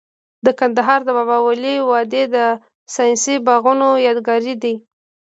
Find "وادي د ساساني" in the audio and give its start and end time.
1.89-3.35